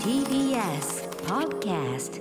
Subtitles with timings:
[0.00, 2.20] TBS Podcast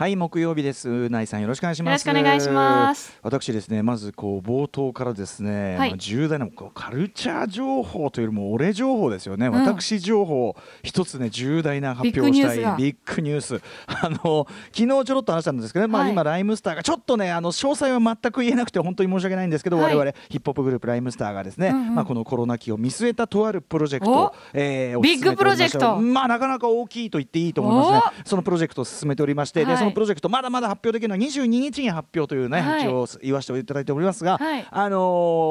[0.00, 0.88] はい木曜日です。
[0.88, 2.08] 宇内さんよろしくお願いします。
[2.08, 3.18] よろしくお願いします。
[3.20, 5.90] 私ですねまずこう冒頭からですね、はい。
[5.90, 12.56] まあ重大なこうカルチャー情報というよりも俺情報ですよね、私情報一つね重大な発表をしたい。
[12.78, 16.12] ビッグニュース あの昨日ちょろっと話したんですけどね、まあはい。
[16.12, 19.94] 今ライムスターがちょっとねあの詳細は全く言えなくて本当に申し訳ないんですけど、はい。
[19.94, 21.94] 我々ヒップホップグループライムスターがですね、うんうん。
[21.96, 25.98] まあこのコロナ期を見据えたとあるプロジェクトえーおビッグプロジェクト。
[25.98, 28.22] まあなかなか大きいと言っていいと思いますね。
[28.24, 29.72] そのプロジェクトを進めておりまして、はい。
[29.72, 32.82] でそのプロジェクトまだまだ発表できるのは22日に発表というね、はい。
[32.82, 34.66] 一応言わせていただいておりますが、はい。
[34.70, 34.98] あの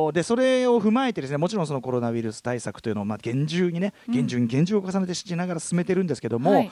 [0.10, 6.72] ーでそれを踏まえてですねもちろんそのコロナウイルス対策というのをまあ厳重にね厳重に厳重を重ねてしながら進めてるんですけども、はい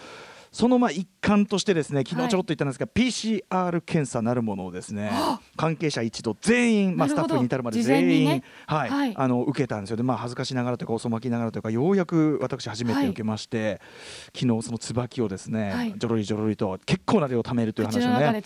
[0.52, 2.26] そのまあ一環としてですね昨はい。
[2.28, 5.12] 日ちょろっと言ったんですが、PCR 検査なるものをですね
[5.56, 9.14] 関係者一同全員、まあ、スタッフに至るまで全員、はいはい。
[9.16, 9.98] あの受けたんですよ。
[9.98, 13.82] で、まあ、恥ずかしながらというか遅まきながらというかようやく私初めて受けまして、
[14.36, 15.94] 昨日その椿をですね、はい。
[15.98, 18.42] ジョロリジョロリと結構な量貯めるという話をね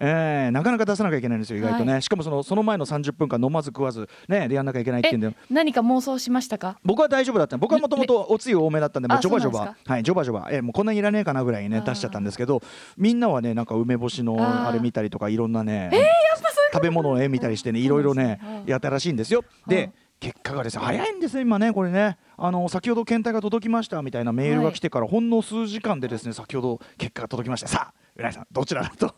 [0.00, 6.78] えー、なかなか出さなきゃいけないんですよ、意外とね、はしかもそのその前の30分間飲まず食わず、ね、でやんなきゃいけないっていうんで、何か妄想しましたか？
[6.84, 7.56] 僕は大丈夫だった。
[7.58, 9.76] 僕はもともとおつゆ多めだったんで、もうあジョバジョバ。
[9.84, 12.62] はい、ジョバジョバ、えーもうこんなにいらねえかなぐらいにね、出しちゃったんですけど、
[12.96, 15.90] みんなはね、なんか梅干しのあれ見たりとか、いろんなね、
[16.72, 19.44] 食べ物の絵見たりしてね、いろいろねやったらしいんですよ。
[19.66, 19.70] うん。
[19.70, 29.12] で結果がですね早いんですね、今ね、これね、あの先ほど検体が届きましたみたいなメールが来てから、ほんの数時間でですね先ほど結果が届きました、さあ、うなぎさん、どちらだと。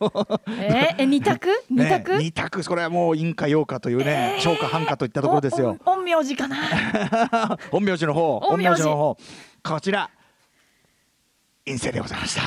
[0.49, 1.47] えーえ二択？
[1.69, 2.17] 二ね択？
[2.17, 2.63] 二択。
[2.65, 5.77] これはもう陰か陽かというね、小か半かといったところですよ。
[5.85, 6.57] 陰陽師かな？
[7.71, 9.17] 陰陽師の方、陰陽師の方、
[9.63, 10.09] こちら。
[11.67, 12.41] 陰性でございました。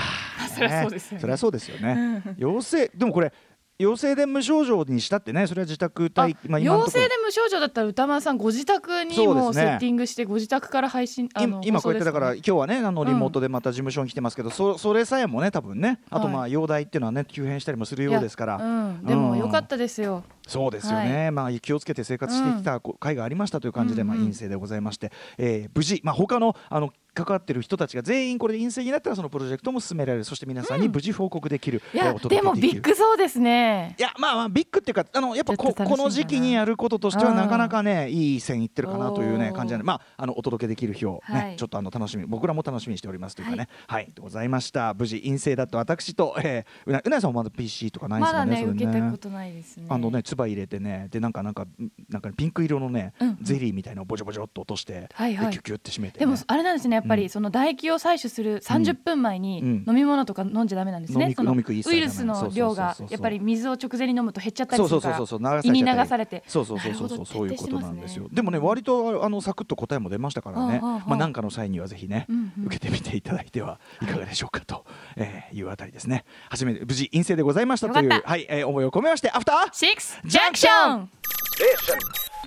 [0.48, 1.20] そりゃそうですよね。
[1.20, 2.22] そりゃそうですよね。
[2.38, 3.32] 陽性、でもこれ。
[3.78, 16.52] 陽性で無症状にしたってね、それは自宅あ待まあ陽性で無症状だったら歌丸さんご自宅にもうセッティングしてご自宅から配信今今こうやってだから今日はねあのリモートでまた事務所に来てますけど、そそれさえもね多分ねあとまあはい。
[16.52, 18.58] 容体っていうのはね急変したりもするようですから、
[19.02, 24.16] でもよかったですよ、そうですよね、まあ気をつけて生活してきたこ回がありましたという感じで、うんうん。
[24.16, 30.24] まあ陰性でございまして、えー無事まあ他のあの関わってる人たちが全員これで陰性になったらそのプロジェクトも進められる。
[30.24, 33.96] そして皆さんに無事報告できる、いやえーお届でもビッグそうですね。
[33.98, 41.56] いやまあまあビッグっていうかあのやっぱここの時期にやることとしてはうんなかなかねいい線いってるかなというね感じなんでまああのお届けできる日をね、はい。
[41.56, 43.68] ちょっとあの楽しみ僕らも楽しみにしておりますというかね。
[43.86, 44.94] はい、でございました。
[44.94, 48.84] 無事陰性だと私と、えー、うなうなぎさんもまだ PC とかないですまだよねそれね。
[48.84, 49.86] 受けたことないですね。
[49.88, 51.66] あのね唾入れてねでなんかなんか
[52.08, 55.46] なんかピンク色のね、うんゼリーみたいなのをボジョボジョっと落として、はいはい。
[55.46, 57.20] でキュキュって締めて、ね、でもあれなんですねやっぱうん。
[57.20, 59.84] りその唾液を採取する30分前にうん。
[59.88, 65.16] 飲み物とか飲んじゃダメなんですね、そのウイルスの量がやっぱり水を直前に飲むと減っちゃったりするから。
[65.16, 65.54] そうそうそうそう。
[65.56, 66.42] 流され胃に流されて。
[66.46, 67.48] そうそうそうそうそう。
[67.48, 68.28] いうことなんですよ。
[68.32, 70.80] でもね割とあのサクッと答えも出ましたからね。
[70.80, 72.26] まあなんかの際にはぜひね、
[72.66, 74.84] 受けてみていただいてはいかがでしょうかと、
[75.16, 76.24] えーいうあたりですね。
[76.48, 81.10] 初めて無事陰性でございましたというはい、えー思いを込めましてアフターシックスジャンクション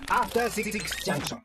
[0.08, 0.72] After Six
[1.06, 1.40] Junction.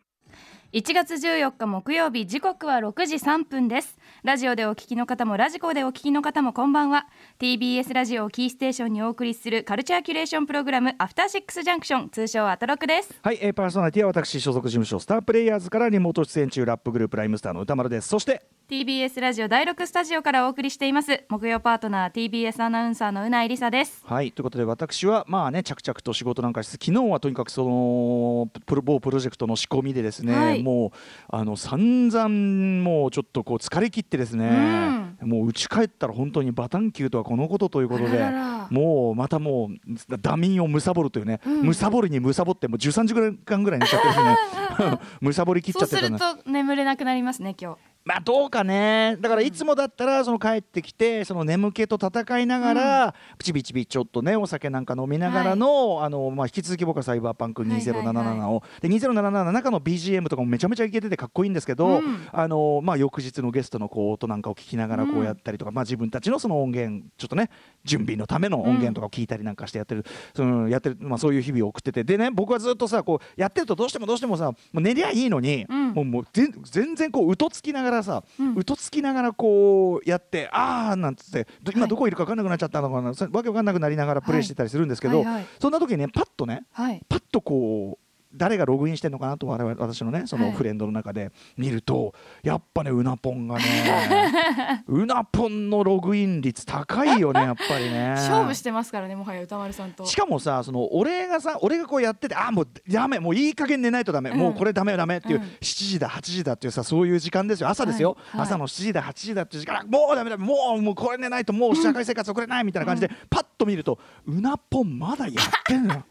[0.72, 7.06] 1月14日木曜日時刻は6時3分ですラジオでお聞きの方もラジコでお聞きの方もこんばんは。
[7.38, 13.14] TBS ラジオをキーステーションにお送りするカルチャーキュレーションプログラムアフターシックスジャンクション通称アトロクです。
[13.22, 18.08] はい、えーパーソナリティは私所属事務所スタープレイヤーズからリモート出演中ラップグループライムスターの歌丸です。
[18.08, 24.02] そして TBS ラジオ第6スタジオからお送りしています木曜パートナー TBS アナウンサーのうないりさです。
[24.04, 30.62] はいということで私はまあね着々と仕事なんかしつつ昨日はとにかくそのプロ某プロジェクトの仕込みでですね、はい。
[30.62, 30.90] もう
[31.30, 38.30] あの散々もうちょっとこう疲れ切ってですね、もう家帰ったら本当にバタンキューとはこのことということで
[38.70, 43.14] もうまたもうダミンをむさぼるというね、むさぼりにむさぼってもう13時
[43.44, 44.36] 間ぐらい寝ちゃってですね。
[45.20, 49.18] むさぼり切っちそうするゃってたなと眠れなくなりますね今日まあどうかね。
[49.20, 62.26] だからいつもだったらその帰ってきてその眠気と戦いながら、ちびちびちょっとねお酒なんか飲みながらの,、あのまあ、引き続き僕はサイバーパンク2077を、で2077の中の BGM とかもめちゃめちゃイケててかっこいいんですけど、うん。
[62.32, 67.50] あのまあ、翌日のゲストのこう音なんかを聞きながらこうやったりとか、まあ、自分たちのその音源ちょっとね
[67.84, 72.04] 準備のための音源とかを聞いたりなんかしてやってる、そのやってるまあ、そういう日々を送ってて。
[72.04, 75.88] でね僕はずっとさこうやってるとどうしてもどうしてもさもう寝りゃいいのに、うん。
[75.92, 78.54] もうもう全全然こううとつきながらさ、うん。
[78.54, 81.90] うとつきながらこうやってああなんつってど今はい。
[81.90, 85.46] どこいるか分かんなくなっちゃったのかな、そわけ分かんなくなりながらプレイしてたりするんですけど、はいはい。
[85.60, 87.02] そんな時にねパッとねはい。
[87.08, 90.54] パッとこう誰がログインしてんのかなと我々私のねそのはい。
[90.54, 98.10] フレンドの中で見ると、やっぱねうなぽんがねうなぽんのログイン率高いよね やっぱりね。
[98.10, 100.04] 勝負してますからねもはや歌丸さんと。
[100.04, 104.38] しかもさその俺がさ俺がこうやっててあもうダメもういい加減寝ないとダメ、うん。
[104.38, 105.44] もうこれダメダメっていう、うん。
[105.44, 107.68] 7時だ8時だっていうさそういう時間ですよ。
[107.68, 108.36] 朝ですよ、はい。
[108.38, 108.46] はい。
[108.46, 115.34] 朝の7時だ8時だっていう時間もうダメだもうもうこれ寝ないともう社会生活送れないみたいな感じで、パッと見るとうなぽんまだやっ
[115.64, 116.02] てんの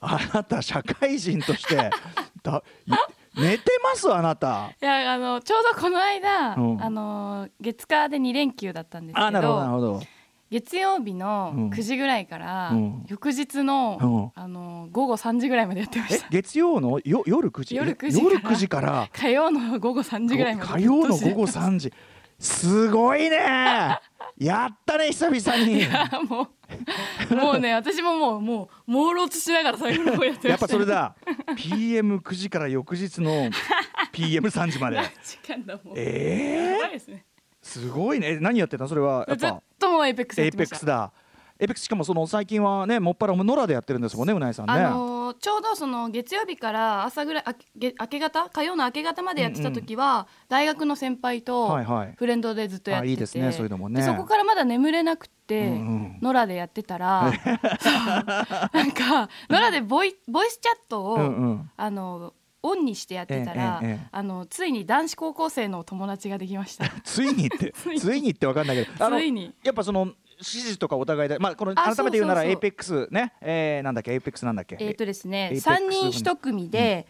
[0.00, 1.76] あなた社会人として
[2.42, 2.92] だい
[3.40, 4.12] 寝てます？
[4.12, 4.70] あなた。
[4.80, 6.82] いやあのちょうどこの間、うん。
[6.82, 10.02] あの月火で2連休だったんですけどあなるほどなるほど。
[10.50, 11.70] 月曜日のうん。
[11.70, 13.04] 9時ぐらいから、うん。
[13.06, 16.28] 翌日の、あの午後3時ぐらいまでやってまえした。
[16.30, 16.98] 月曜の？
[17.04, 17.76] よ夜9時？
[17.76, 18.32] 夜え9時から。
[18.32, 19.08] 夜9時から？
[19.12, 20.72] 火曜の午後3時ぐらいまで。
[20.72, 21.92] 火曜の午後時3時。
[22.40, 23.98] すごいね。
[24.38, 25.82] やったね久々に。
[26.28, 26.48] もう
[27.34, 30.48] もうね私ももうもう朦朧としながら最後の方やってました。
[30.50, 31.14] やっぱそれだ。
[31.56, 33.50] PM9 時から翌日の
[34.12, 34.96] PM3 時まで。
[34.96, 37.24] 何時間だもうえー、やばいですね。
[37.62, 38.32] すごいね。
[38.32, 38.88] え何やってたの？
[38.88, 41.12] それはやっずっぱともうエイペックスやエイペックスだ
[41.60, 52.14] エイペックスしかもその最近はねもっぱら野良でやってるんですもんねうないさんね、あのーちょうどその月曜日から朝ぐらいあげ明け方火曜の明け方までやってた時は、大学の先輩とはいはい。
[52.16, 54.00] フレンドでずっとやってて、あいいですねそういうのもね。
[54.00, 56.18] でそこからまだ眠れなくて、うんうん。
[56.22, 57.30] 野良でやってたら
[58.72, 61.70] なんか野良でボイボイスチャットを、うんうん。
[61.76, 64.08] あのオンにしてやってたら、ええええ。
[64.10, 66.86] あのついに男子高校生の友達ができました。
[67.04, 68.30] ついにって ついに。
[68.30, 69.54] ってわかんないけどついに。
[69.62, 73.34] やっぱその指示とかお互いでまあこのあ改めて言うならエイペックスね。
[73.40, 74.12] えー、なんだっけ？
[74.12, 74.76] エイペックスなんだっけ？
[74.80, 77.06] えっ、とですね、三人一組で、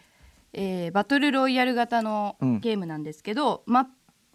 [0.53, 2.59] えーバトルロイヤル型のうん。
[2.59, 3.89] ゲームなんですけど、マップ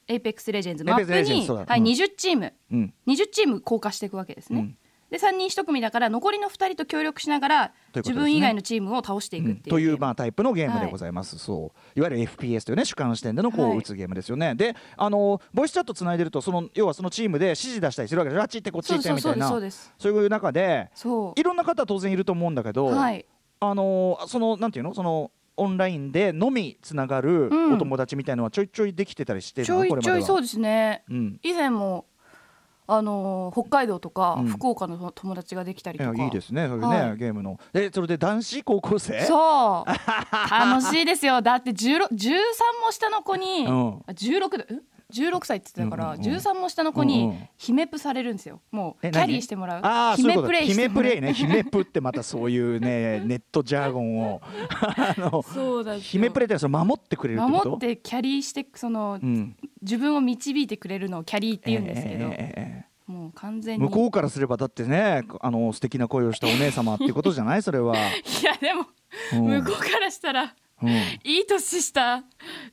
[0.07, 1.63] エイペックスレジェンズマップに、はい、そうだ。
[1.63, 1.83] うん。
[1.83, 2.95] 20チーム、うん。
[3.07, 4.77] 20チーム降下していくわけですね。
[5.11, 10.91] うんで3人1組だから残りの2人と協力しながら、自分以外のチームを倒していくっていうゲーム、というまあタイプのゲームではい。
[10.91, 11.99] ございます、そう。
[11.99, 13.77] いわゆる FPS というね主観視点でのこはい。
[13.77, 19.49] う打つゲームですよね、であのボイスチャットつないでるとその要はそのチームで指示出したりするわけであっち行ってこっち行ってみたいな。
[19.49, 20.91] そういう中で
[21.37, 23.25] いろんな方当然いると思うんだけど、はい。
[23.61, 24.95] あのそのなんていうの？
[24.95, 27.75] そのオンラインでのみつながるうん。
[27.75, 29.85] お友達みたいのはちょいちょいできてたりしてるの？
[29.85, 31.05] ちょいちょいそうう、ですね。
[31.09, 32.07] うん、以前も
[32.87, 34.47] あのー北海道とか、うん。
[34.47, 36.23] 福岡の友達ができたりとか。
[36.25, 37.17] いいですねそういうね、はい。
[37.17, 37.59] ゲームの。
[37.73, 39.21] えそれで男子高校生？
[39.25, 39.91] そう。
[40.51, 41.41] 楽しいですよ。
[41.41, 42.39] だって16 13
[42.85, 44.03] も下の子に、うん。
[44.07, 44.81] あ16だん
[45.13, 46.37] 16歳って言ってたから、うんうんうん。
[46.37, 48.61] 13も下の子にん姫プされるんですよ。
[48.71, 50.17] もうえキャリーしてもらう。
[50.17, 51.33] 姫プレイ姫プレイね。
[51.35, 54.41] 姫プってまたそういうね ネットジャーゴンを。
[54.71, 55.43] あの
[55.99, 57.71] 姫プレイってその守ってくれるってこと？
[57.71, 59.57] 守ってキャリーしてその、うん。
[59.83, 63.85] 自分を導いてくれるのをキャリーって言うんですけど、もう完全えに。
[63.85, 67.63] 向こうからすればだってねあの素敵な声をしたお姉様っていうことじゃない？
[67.63, 68.01] それは、 い
[68.45, 68.87] やでも、
[69.35, 69.63] うん。
[69.65, 72.25] 向こうからしたらうん、いい年した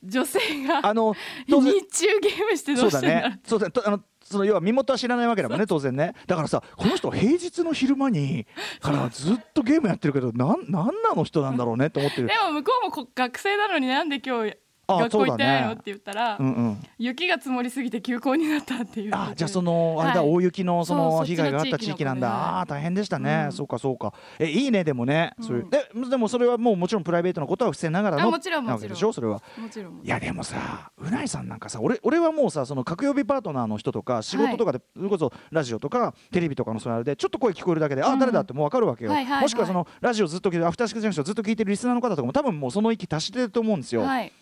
[0.02, 1.14] 女性があの
[1.46, 3.30] 日中ゲームしてどそううだしてんだろう。
[3.30, 3.40] ね。
[3.44, 6.14] そうだとあのその要は身元は知らないわけだもんね当然ね。
[6.26, 8.46] だからさこの人平日の昼間に
[8.80, 12.28] からずっとゲームやってるけどなんなんなの人なんだろうねと思ってる。
[12.28, 14.56] でも向こうもこ学生なのになんで今日あ
[14.88, 15.74] 学校行ってないの、そうだね。
[15.74, 16.86] って言ったら、うんうん。
[16.98, 20.30] 雪が積もりすぎて休校になったっていうあじゃあそのあれだ、はい。
[20.30, 23.52] 大雪のその被害があったの地域なんだ、ああ大変でしたね、うん。
[23.52, 24.12] そうかそうか。
[24.38, 29.42] えいいねでもね、そういううんででもそれはもうもちろんプライベートのことは伏せながらのあもちろんなわけでしょそれは。
[29.56, 38.18] もちろんいやでもさうないさんなんかさ俺俺はもうさその各曜日パートナーの人とか仕事とかで、それこそラジオとかテレビとかのそれあれでちょっと声聞こえるだけで、あうん。
[38.18, 39.42] 誰だってもう分かるわけよ、はいはいはい。
[39.42, 44.32] もしくはそのラジオずっと聞いてるアフターシックスジャンクションずっと聞いてるリスナーの方とかも多分もうその域達してると思うんですよ、はい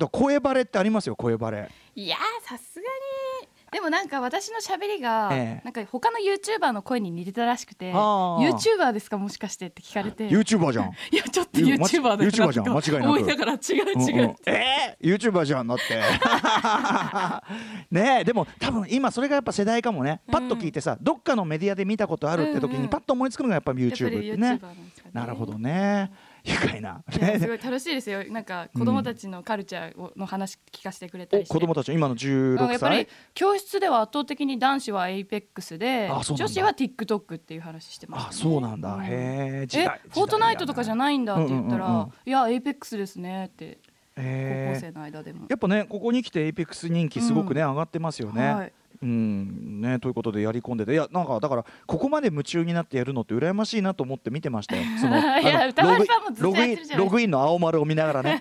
[0.00, 1.68] だ声バレってありますよ声バレ。
[1.94, 2.86] いやーさすがに。
[3.70, 5.64] でもなんか私の喋りが、ええ。
[5.64, 10.28] なんか他の YouTuber の声に似てたらしくて YouTuber ですかもしかしてって聞かれて。
[10.28, 10.86] YouTuber じゃん。
[11.12, 12.68] いやちょっと YouTuber だ YouTuber じゃん。
[12.68, 13.04] 間違いなく。
[13.04, 13.96] 思いながら違う違う、う。
[13.96, 14.36] んうん。
[14.46, 16.02] えー、YouTuber じゃんだって。
[17.94, 20.20] ねえでも多分今それがやっぱ世代かもね。
[20.32, 24.48] パッと聞いてさ、どっかのメディアで見たことあるって時うんうんにパッと思いつくのがやっぱ YouTube りってね。
[24.48, 24.62] なんで
[24.96, 25.10] すかね。
[25.12, 26.10] なるほどね
[26.44, 28.24] 愉快な、 すごい楽しいですよ。
[28.30, 36.46] なんか子供たちのカルチャーをの話聞かせてくれたりして、お子供たち今のあ16やっぱり歳教室では圧倒的に男子は APEX であそうなんだ。
[36.46, 39.04] 女子は TikTok っていう話してました、あね、そうなんだ、うん。
[39.04, 42.12] へええフォートナイトとかじゃないんだって言ったら、うんうんうんうん。
[42.26, 43.78] いや APEX ですねって
[44.16, 50.92] 高校生の間でも、やっぱねここに来て APEX 人気すごくね、上がってますよね、はいうんね、ということでやり込んでて。
[50.92, 54.82] いやなんかだからここまで夢中になってやるのって羨ましいなと思って見てましたよ。
[55.00, 55.16] その
[56.38, 58.40] ログインログインの青丸を見ながらね。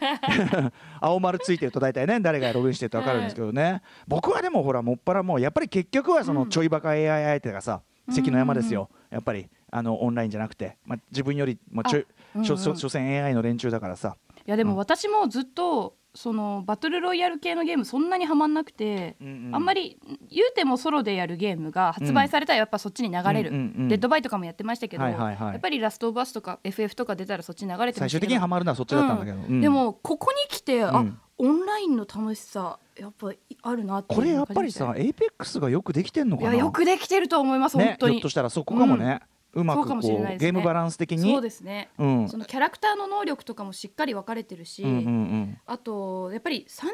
[1.00, 8.89] 青丸ついてると大体ね誰がログインしてると分かるんですけどね、僕はでもほらもっぱらもうやっぱり結局はそのちょいバカ AI 相手がさ、関の山ですよ。
[9.10, 19.56] やっぱりあのオンラインじゃなくて、まあ、自分よりもちょいうんうん所詮 AI の連中だからさいやでもうん私もずっとそのバトルロイヤル系のゲームそんなにはまんなくて、うんうん。
[19.56, 20.00] あんまり
[20.30, 23.88] 言うてもソロでやるゲームが発売されたらやっぱそっちに流れる、うんうんうん。
[23.89, 25.51] デッドバイとかもやってましたけど、はいはいはい。
[25.51, 29.62] やっぱりラストオブアスとか FF とか出たらそっちに流れてま最終したけど的にはまるのはそっちだったんだけど、うん。
[29.62, 31.20] でもここに来て、あうん。
[31.42, 36.50] オンラインの楽しさやっぱあるなってこれやっぱりさエイペックスがよくできてんのかな。
[36.50, 38.16] いやよくできてると思います、ね本当に。
[38.16, 39.22] ひょっとしたらそこかもね、
[39.53, 41.32] うまくこうねゲームバランス的に？
[41.32, 42.29] そうですね、うん。
[42.29, 45.58] そのキャラクターの能力とかもしっかり分かれてるし、うんうんうん。
[45.65, 46.88] あとやっぱり3人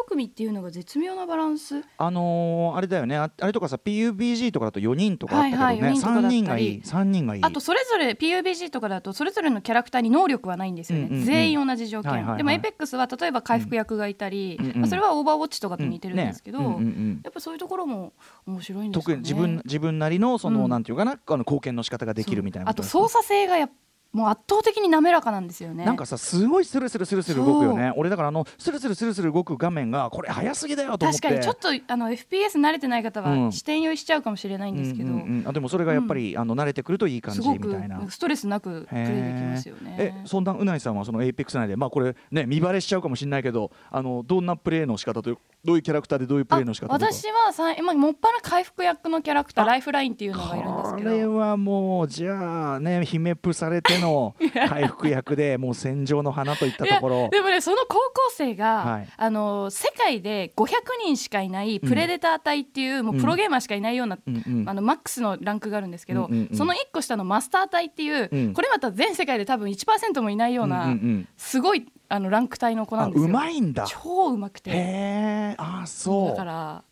[0.00, 1.82] 1組っていうのが絶妙なバランス？
[1.98, 3.16] あのーあれだよね。
[3.16, 6.80] ああれとかさ PUBG とかだと4人とかあったけどね、はいはい4人とかだった3人がいい。
[6.82, 7.44] 3人がいい。
[7.44, 11.24] あとそれぞれ PUBG とかだとそれぞれのキャラクターに能力はないんですよね、うんうんうん。
[11.26, 12.38] 全員同じ条件、はいはいはい。
[12.38, 17.20] でも APEX は例えば回復役がいたり、うんうんまあそれはオーバーウォッチとかと似てるんですけど、うんねうんうんうん。
[17.22, 18.12] やっぱそういうところも
[18.48, 19.16] 面白いんですね。
[19.16, 20.70] に自分自分なりのその、うん。
[20.70, 23.70] なんていうかなあの貢献の仕方ができるみたいなあこと操作性がやっ
[24.12, 25.84] もう圧倒的に滑らかなんですよね。
[25.84, 27.92] なんかさすごいスルスルスルスル動くよね。
[27.96, 31.20] 俺だからあのスルスルスルスル動く画面がこれ早すぎだよと思って。
[31.20, 33.46] 確かにちょっとあの FPS 慣れてない方うん。
[33.46, 35.44] は視点酔いしちゃうかもしれないんですけど、うんうんうん。
[35.48, 38.00] あでもそれがやっぱり、あの慣れてくるといい感じみたいな。
[38.10, 39.96] ストレスなくプレイできますよね。
[39.98, 51.10] えそんなうないさんはそのエイペックス内でまあこれね見バレしちゃうかもしれないけどあのどんなプレーの仕方というどういうキャラクターでどういうプレーの仕方私はさ今もっぱら回復役のキャラクターライフラインっていうのがいるんですこけど。
[51.10, 54.34] れはもうじゃあね姫プされての
[54.68, 57.28] 回復役でもう戦場の花といったところ。
[57.30, 59.08] でもねその高校生が、はい。
[59.16, 60.70] あの世界で500
[61.04, 64.68] 人しかいないプレデター隊っていう、もうプロゲーマーしかいないような、うんうん。
[64.68, 66.56] あのマックスのランクがあるんですけど、うんうんうん。
[66.56, 68.54] その1個下のマスター隊っていう、うん。
[68.54, 71.28] これまた全世界で多分1%もいないような、うんうんうん。
[71.36, 73.86] すごいあのランク帯の子なんですうまいんだ。
[73.86, 74.70] 超うまくて。
[74.70, 76.28] へえあそう。
[76.30, 76.82] だから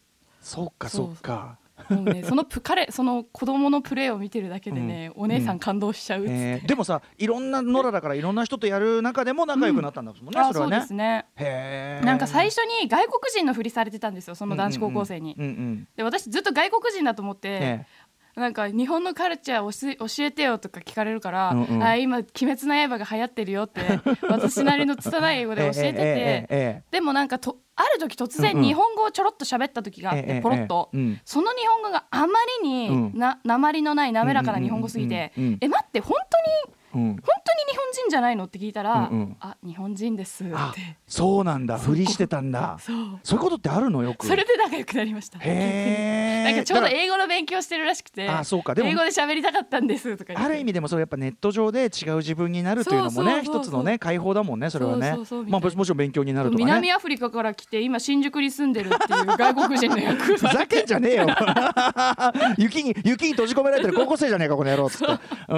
[0.40, 1.58] そっかそうか
[1.90, 6.66] もうねそのプ彼その子供のプレーを見てるだけでね、お姉さん感動しちゃうっつって、えー。
[6.66, 10.80] でもさいろんな野良だからいろんな人とやる中でも仲良くなったんだもんね、うそれはね。
[10.80, 11.26] ですね。
[11.36, 17.86] へえなんか最初に外国人のふりされてたんですよその男子高校生に、うんうんで私ずっと外国人だと思って、え
[18.36, 21.82] なんか日本のカルチャー教えてよとか聞かれるから、うんうん。
[21.82, 23.80] あ今「鬼滅の刃」が流行ってるよって
[24.28, 30.90] 私なりの拙い英語で教えてて、でもなんかとある時突然日本語をちょろっと喋った時があって、ポロッと、
[31.24, 33.12] その日本語があまりにうん。
[33.14, 36.16] な 鉛のない滑らかな日本語すぎてえ待って本
[36.94, 37.16] 当にうん。
[37.16, 37.35] 本
[38.16, 38.44] じゃないの？
[38.44, 39.36] って聞いたら、うんうん。
[39.40, 40.52] あ日本人ですって。
[40.56, 40.72] あ
[41.06, 41.78] そうなんだ。
[41.78, 42.78] ふりしてたんだ。
[42.80, 42.96] そう。
[43.22, 44.02] そういうことってあるの？
[44.02, 44.26] よく。
[44.26, 45.38] それで仲良くなりました。
[45.38, 48.74] へえなんかちょうど英語の勉強してるらしくてあそうか。
[48.74, 55.16] でも英語で喋りたかったんですとかある意味でもそれやっぱネット上で違う自分になるというのもね一つのね解放だもんねそれはね。
[55.48, 56.64] まあもちろん勉強になるとかね。
[56.64, 61.26] 南アフリカから来て今新宿に住んでるっていう外国人の役 ふざけんじゃねえよ。
[62.58, 65.12] 雪に雪に閉じ込められてる高校生じゃねえかこの野郎っつって。
[65.48, 65.56] う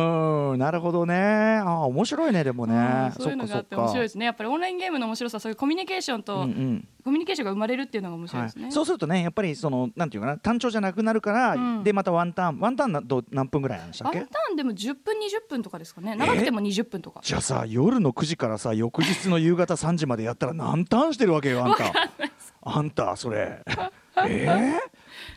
[0.57, 1.15] んなるほどね。
[1.59, 2.75] あー面白いねでもね。
[2.75, 4.25] うんそういうのがあって面白いいですね。
[4.25, 6.89] やっぱりオンラインゲームの面白さそういうコミュニケーションと、うんうん。
[7.05, 11.85] コミュニケーションが生まれるっていうのが面白いですね、はい、そうするとねやっぱりそのなんていうかな単調じゃなくなるから、うん。
[11.85, 14.19] でまたワンターンワンターンなど何分ぐらいなんでしたっけ？
[14.19, 16.17] ワンターンでも10分20分とかですかね。
[16.17, 17.21] 長くても20分とか。
[17.23, 21.93] じゃあさ夜の9時からさ翌日の夕方3時までやったら何ターンしてるわけよあんた。
[22.63, 23.63] あんたそれ。
[24.17, 24.79] え？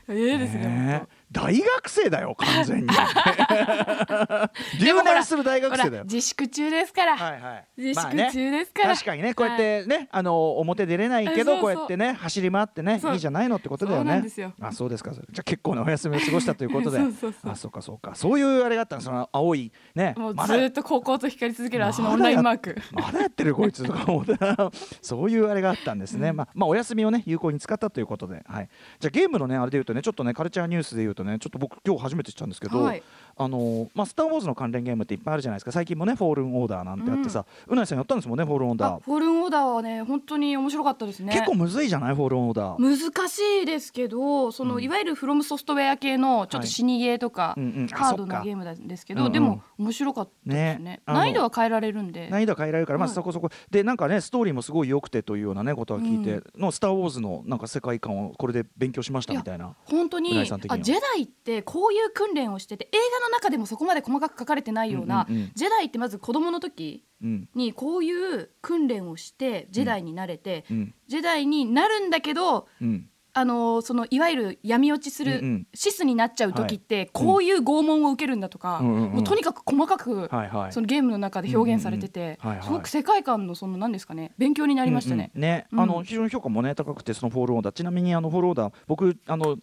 [0.08, 2.88] ー、ええですねね大学生だよ完全に。
[4.80, 6.04] 留年する大学生だよ。
[6.04, 7.68] 自粛中ですから、はいはい。
[7.78, 11.62] 自粛まあね中ですから、確かにねこうやってね、あの表出れないけどそうそう。
[11.62, 14.04] こうやってね走り回ってねいいじゃないのってことだよね。
[14.04, 14.54] そうなんですよ。
[14.60, 15.12] あそうですか。
[15.14, 16.98] じゃあ結構なお休みを過ごしたということで。
[17.02, 17.52] そうそうそう。
[17.52, 18.16] あそうかそうか。
[18.16, 19.02] そういうあれがあったの。
[19.02, 22.76] その青いねもうずっと高校と光り続ける足のオンラインマーク。
[22.92, 24.38] まだやってるこいつとか思って
[25.02, 28.70] そういうあれがあったんですね、まあ、まあお休みをね有効に使ったということで、はい、
[29.00, 33.04] じゃあゲームのねあれで言うとねちょっとねカルチャーニュースで言うとねちょっと僕今日初めて知ったんですけど、はい。
[33.44, 35.72] あのまあ、スター・ウォーズの関連ゲームっていっぱいあるじゃないですか。
[35.72, 41.34] 最近もねフォールンオーダーなんてあってさ、うないさんやったんですもんねフォールンオーダー、あフォールンオーダーはね本当に面白かったですね。
[41.34, 42.16] 結構むずいじゃない？
[42.16, 43.12] フォールンオーダー。
[43.12, 47.90] 難しいですけどその、いわゆるフロムソフトウェア系のちょっと死にゲーとか、うんうん。
[47.92, 48.40] あハードそっか。
[48.40, 49.34] なゲームなんですけど、うんうん。
[49.34, 50.84] でも面白かったですね。
[50.84, 51.02] ね。
[51.06, 52.30] 難易度は変えられるんで。
[52.30, 53.16] 難易度は変えられるから、まあ、はい。
[53.16, 53.50] そこそこ。
[53.70, 59.76] でなんかねストーリーもすごい良くてというようなねことは聞いて、の「スター・ウォーズ」のなんか世界観をこれで勉強しましたみたいな。
[59.86, 65.52] 本当にあジェダイってこういう訓練をしてて映画の中でもそこまで細かく書かれてないような、うんうんうん。
[65.56, 67.50] ジェダイってまず子供の時うん。
[67.56, 70.94] にこういう訓練をしてジェダイになれて、うん。
[71.08, 73.08] ジェダイになるんだけどうん。
[73.34, 75.68] あのそのいわゆる闇落ちする、うんうん。
[75.74, 79.12] シスになっちゃう時って、こういう拷問を受けるんだとか、うんうんうん。
[79.14, 80.74] もうとにかく細かく、はいはい。
[80.74, 82.66] そのゲームの中で表現されてて、うんうんうんはいはい。
[82.66, 85.32] すごく世界観のその何ですかね勉強になりましたね。
[85.34, 85.80] うんうんね、うん。
[85.80, 89.56] あの非常に評価もね高くてそのフォールンオーダーちなみにあのフォールンオーダー僕あの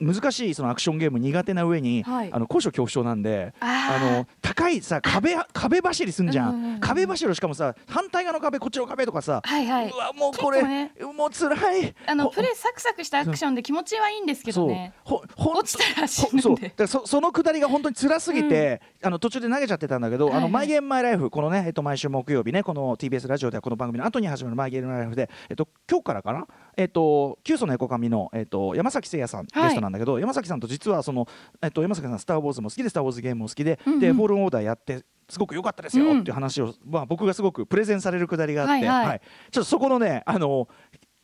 [0.00, 2.32] 難しいそのアクションゲーム苦手な上に、はい。
[2.32, 4.18] あの高所恐怖症なんであー。
[4.18, 9.90] の高いさ壁壁走りすんじゃん,、うんうんうん壁走りをしかもさ反対側の壁こっちの壁とかさ、はいはい。
[9.90, 11.82] うわもうこれ、結構もう辛い。
[11.84, 14.94] ほあのプレイサクサクしたアクションで気持ちはいいんですけどね。
[15.04, 16.56] ほほん落ちたら死ぬそう。
[16.74, 20.44] だそそのくだりが本当に辛すぎて、あの途中で投げちゃってたんだけど「はいはい。
[20.44, 29.68] あのマイ・ゲーム・マイ・ライフ」このね、えっと、毎週木曜日ねこの TBS ラジオではこの番組の後に始まる「マイ・ゲーム・マイ・ライフで」えっと、今日からかな、えっと、キュウソネコカミの、えっと、ヤマサキセイヤさん、はい。
[29.68, 31.26] ゲストなんだけど山崎さんと実はその、
[31.62, 34.00] えっと、山崎さん「スター・ウォーズ」も好きで「スター・ウォーズ」ゲームも好きで、うんうん。
[34.00, 36.20] でフォールン・オーダーやってすごく良かったですよ、うん。
[36.20, 39.20] っていう話を、まあ、僕がすごくプレゼンされるくだりがあって、はいはい。
[39.50, 40.68] ちょっとそこのねあの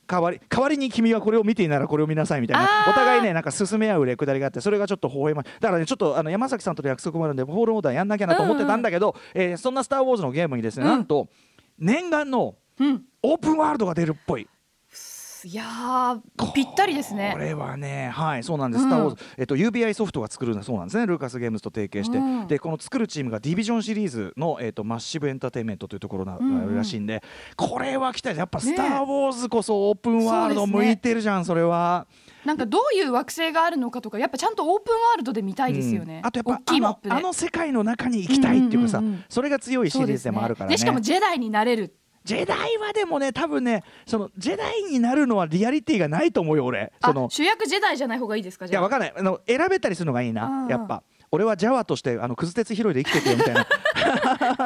[0.06, 10.90] 代わり代わりに君はこれを見ていならこれを見なさいみたいなお互いねなんか勧め合うくだりがあってそれがちょっと微笑まだからねちょっとあの山崎さんとの約束もあるんでフォールンオーダーやんなきゃなと思ってたんだけど、えーそんな「スター・ウォーズ」のゲームにですね、うん。
[10.90, 11.28] なんと
[11.78, 13.02] 念願のうん。
[13.22, 14.46] オープンワールドが出るっぽい。
[15.46, 17.30] いやーぴったりですね。
[17.32, 18.82] これはね、はい、そうなんです。
[18.82, 18.90] うん。
[18.90, 21.06] スター・ウォーズ、えっと、UBI ソフトが作るそうなんですね。
[21.06, 22.48] ルーカスゲームズと提携して、うん。
[22.48, 27.22] で、この作るチームがディビジョンシリーズの、えっと、マッシブエンターテインメントというところな、うんうんらしいんで。
[27.54, 32.08] これは期待、やっぱスター・ねウォーズこそオープンワールド向いてるじゃん、それは。
[32.44, 36.26] なんかどういう惑星があるのかとかやっぱちゃんとオープンワールドで見たいですよね、うん。
[36.26, 39.24] あとやっぱあのあの世界の中に行きたいっていうかさ、うんうんうんうん。
[39.28, 40.74] それが強いシリーズでもあるからね。
[40.74, 41.94] でしかもジェダイになれる
[42.26, 46.92] ジェダイはでもね多分ねそのジェダイになるのはリアリティがないと思うよ俺。
[47.02, 48.82] そのあ主役ジェダイじゃない方がいいですかいじゃあ。
[48.82, 49.14] やわかんない。
[49.16, 51.02] あの選べたりするのがいいあなーやっぱ。
[51.32, 53.66] 俺はジャワとしてあのクズ鉄拾いで生きてくよみたいな。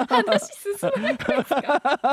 [0.09, 1.81] 話進まなくないですか？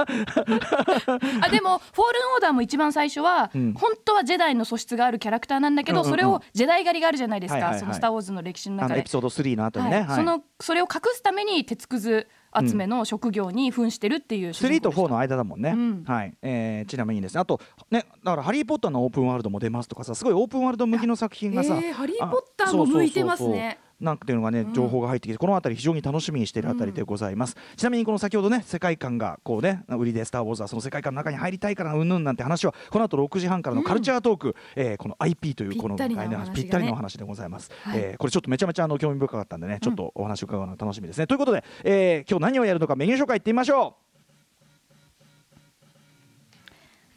[1.41, 3.73] あでもフォールンオーダーも一番最初は、うん。
[3.73, 6.17] 本当はジェダイの素質があるキャラクターなんだけど、うんうんうん。
[6.17, 8.99] それをジェダイ狩りがあるじゃないですか、はいはいはいその「スター・ウォーズ」の歴史の中で。
[9.01, 9.09] エピ。
[9.09, 10.15] ソード3の後にね、はいはい。
[10.17, 15.01] そのそれを隠すために鉄くず集めの職業に扮してるっていう主人公3とでした。
[15.01, 16.03] 4の間だもんね、うん。
[16.05, 16.33] はい。
[16.41, 17.41] えーちなみにですね。
[17.41, 17.59] あと
[17.91, 37.99] ねだから「ハリー・ポッター」のオープンワールドも出ますとかさすごいオープンワールド向きの作品がさえーハリーあポッターも向いてますねなんていうのがね情報が入ってきて、この辺り非常に楽しみにしているあたりでございます、ちなみにこの先ほどね世界観がこうね売りで「スター・ウォーズ」はその世界観の中に入りたいからうんぬんなんて話はこの後6時半からのカルチャートーク、えーこの IP というこのぴったりなお話ぴったりなお話でございます、はい。
[37.99, 43.95] えーこれちょっとめちゃめちゃあの興味深かったんでねちょっとお話を伺うのが楽しみですね、ということで、えー今日何をやるのかメニュー紹介いってみましょ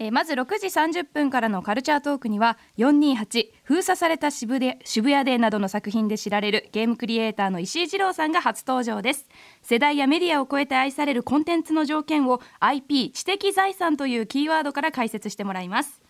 [0.03, 9.29] えーまず6時30分からのカルチャートークには428封鎖された渋で渋谷でなどの作品で知られるゲームクリエイターの石井二郎さんが初登場です。
[9.61, 16.01] 世代やメディアを超えて愛されるコンテンツの条件を IP 知的財産というキーワードから解説してもらいます。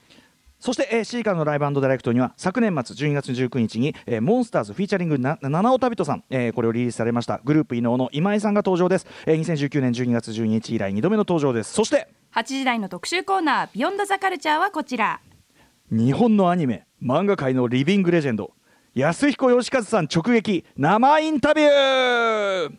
[0.60, 11.72] そして、えー、シーカーのライブダイレクトには昨年末12月19日に、えーモンスターズフィーチャリングな七尾旅人さん、えーこれをリリースされましたグループ伊能の今井さんが登場です、えー2019年12月12日以来2度目の登場です。
[11.72, 15.20] そして8時台の特集コーナービヨンドザカルチャーはこちら。
[15.90, 18.52] 日本のアニメ漫画界のリビングレジェンド
[18.94, 22.72] 安彦義和さん直撃生インタビュー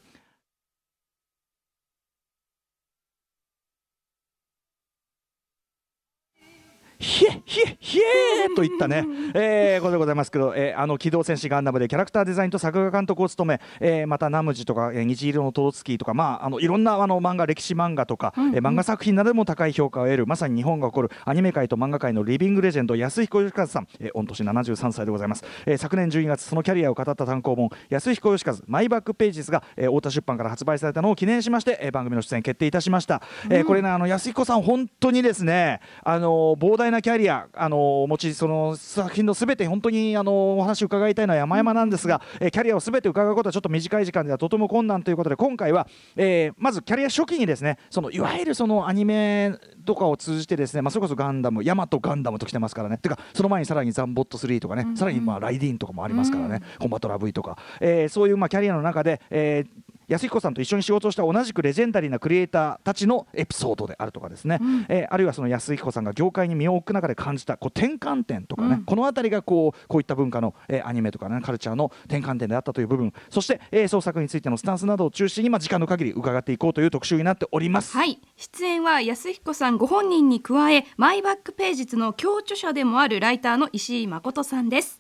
[7.22, 9.06] ひえひえひえといったね、
[9.36, 49.54] えー、ことでございますけど、えーあの機動戦士ガンダムでキャラクターデザインと作画監督を務め、えーまたナムジとか、えー虹色のトロツキーとか、まあ、あのいろんなあの漫画歴史漫画とか、えー漫画作品などでも高い評価を得るまさに日本が誇るアニメ界と漫画界のリビングレジェンド安彦義和さん、えー、御年73歳でございます、えー昨年12月そのキャリアを語った単行本安彦義和マイバックページズが、えー太田出版から発売されたのを記念しまして、えー番組の出演決定いたしました、えーこれねあの安彦さん本当にですねあの膨大なキャリアあのお持ちその作品のすべて本当にあのお話を伺いたいのは山々なんですが、えーキャリアをすべて伺うことはちょっと短い時間ではとても困難ということで今回は、えーまずキャリア初期にですねそのいわゆるそのアニメ
[49.86, 52.98] とかを通じてですね、まあ、それこそガンダムヤマトガンダムと来てますからね。
[52.98, 64.60] てかその前にさらにザンボット3とかね、さらにまあライディーンとかもありますからね、コンバトラ V とか、えーそういうまあキャリアの中で、えー安彦さんと一緒に仕事をした同じくレジェンダリーなクリエイターたちのエピソードであるとかですね、
[64.90, 73.14] えーあるいはその安彦さんが業界に身を置く中で感じたこう転換点とかね、この辺りがこうこういった文化の、えーアニメとか、ね、カルチャーの転換点であったという部分。
[73.30, 77.96] そして、えー創作についてのスタンスなどを中心に、まあ、時間の限り伺っていこうという特集になっております。
[77.96, 78.20] はい。
[78.38, 85.00] 出演は安彦さんご本人に加えマイバックページズの共著者でもあるライターの石井誠さんです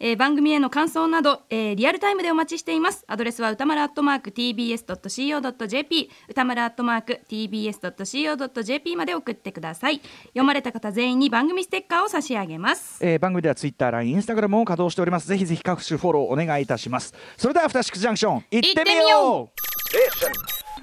[0.00, 15.28] えー番組への感想など、えーリアルタイムでお待ちしていますアドレスは歌丸アットマーク tbs.co.jp 歌丸アットマーク tbs.co.jp まで送ってください読まれた方全員に番組ステッカーを差し上げますえー番組ではツイッター、LINE、インスタグラムを稼働しております。
[15.28, 17.12] ぜひぜひ各種フォローお願いいたします。
[17.36, 19.50] それでは、アフターシックスジャンクション、行ってみよう行ってみよ
[19.90, 20.32] Station.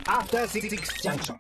[0.06, 1.36] After Six Junction.